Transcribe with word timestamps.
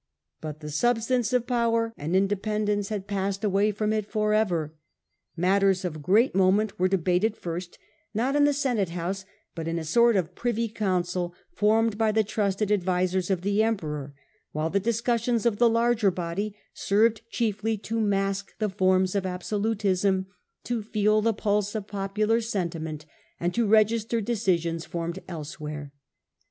But 0.41 0.61
the 0.61 0.71
substance 0.71 1.31
of 1.31 1.45
power 1.45 1.93
and 1.95 2.15
independence 2.15 2.89
had 2.89 3.05
passed 3.05 3.43
away 3.43 3.69
from 3.71 3.93
it 3.93 4.07
for 4.07 4.33
ever. 4.33 4.73
Matters 5.37 5.85
of 5.85 6.01
great 6.01 6.33
moment 6.33 6.73
Priry 6.75 6.79
were 6.79 6.87
debated 6.87 7.37
first, 7.37 7.77
not 8.11 8.35
in 8.35 8.45
the 8.45 8.51
Senate 8.51 8.89
House, 8.89 9.25
Council, 9.25 9.41
but 9.53 9.67
in 9.67 9.77
a 9.77 9.83
sort 9.85 10.15
of 10.15 10.33
Privy 10.33 10.69
Council 10.69 11.35
formed 11.53 11.99
by 11.99 12.11
the 12.11 12.23
trusted 12.23 12.71
advisers 12.71 13.29
of 13.29 13.41
the 13.41 13.61
Emperor, 13.61 14.15
while 14.53 14.71
the 14.71 14.79
discussions 14.79 15.45
of 15.45 15.57
the 15.59 15.69
larger 15.69 16.09
body 16.09 16.55
served 16.73 17.21
chiefly 17.29 17.77
to 17.77 17.99
mask 18.01 18.57
the 18.57 18.69
forms 18.69 19.13
of 19.13 19.25
abso 19.25 19.61
lutism, 19.63 20.25
to 20.63 20.81
feel 20.81 21.21
the 21.21 21.31
pulse 21.31 21.75
of 21.75 21.85
popular 21.85 22.41
sentiment, 22.41 23.05
and 23.39 23.53
to 23.53 23.67
re 23.67 23.85
gister 23.85 24.25
decisions 24.25 24.83
formed 24.83 25.19
elsewhere. 25.27 25.93